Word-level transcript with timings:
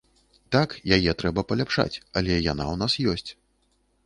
Так, 0.55 0.69
яе 0.97 1.11
трэба 1.23 1.43
паляпшаць, 1.51 2.01
але 2.17 2.39
яна 2.51 2.65
ў 2.73 2.85
нас 2.85 2.93
ёсць. 3.15 3.29